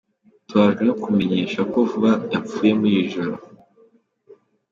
Tubabajwe 0.47 0.83
no 0.85 0.95
kumenyesha 1.01 1.59
ko 1.71 1.77
Vuba 1.89 2.11
yapfuye 2.33 2.71
mu 2.79 2.87
ijoro. 3.01 3.33